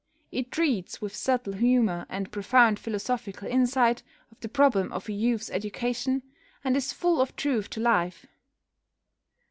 [0.31, 5.51] It treats, with subtle humour and profound philosophical insight, of the problem of a youth's
[5.51, 6.23] education,
[6.63, 8.25] and is full of truth to life.